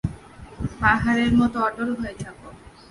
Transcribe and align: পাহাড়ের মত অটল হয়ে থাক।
পাহাড়ের 0.79 1.31
মত 1.39 1.53
অটল 1.57 1.89
হয়ে 1.99 2.15
থাক। 2.21 2.37